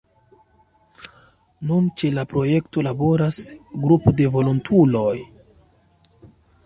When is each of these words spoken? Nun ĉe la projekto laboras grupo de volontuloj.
Nun 1.71 1.91
ĉe 2.01 2.09
la 2.15 2.23
projekto 2.33 2.85
laboras 2.87 3.43
grupo 3.85 4.15
de 4.23 4.31
volontuloj. 4.37 5.15